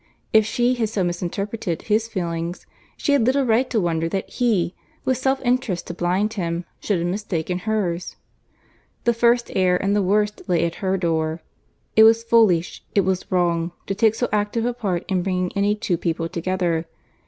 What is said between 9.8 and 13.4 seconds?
the worst lay at her door. It was foolish, it was